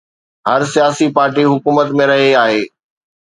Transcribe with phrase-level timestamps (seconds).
[0.49, 2.61] هر سياسي پارٽي حڪومت ۾ رهي آهي.